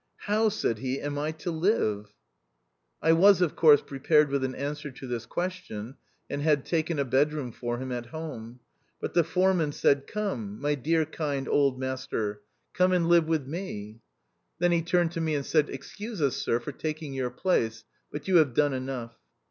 [0.21, 2.15] "How," said he, "am I to live?"
[3.03, 5.95] I was, of course, prepared with an answer to this question,
[6.27, 8.61] and had taken a bedroom for him at home.
[8.99, 12.41] But the foreman said," Come, my dear, kind, old master;
[12.73, 13.21] come 180 THE OUTCAST.
[13.21, 14.01] and live with me."
[14.57, 18.27] Then he turned to me and said," Excuse me, sir, for taking your place; but
[18.27, 19.19] you have done enough."